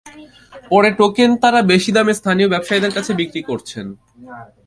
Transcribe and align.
পরে 0.69 0.89
সেই 0.89 0.97
টোকেন 0.97 1.31
তাঁরা 1.35 1.59
বেশি 1.63 1.91
দামে 1.91 2.13
স্থানীয় 2.13 2.47
ব্যবসায়ীদের 2.49 2.93
কাছে 2.93 3.11
বিক্রি 3.13 3.41
করছেন। 3.43 3.85